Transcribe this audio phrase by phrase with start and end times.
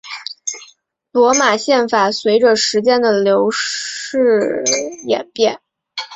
[1.11, 4.63] 罗马宪法随着时间的流逝
[5.05, 5.61] 演变。